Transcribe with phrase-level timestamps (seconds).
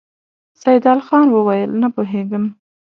[0.61, 2.43] سيدال خان وويل: نه پوهېږم!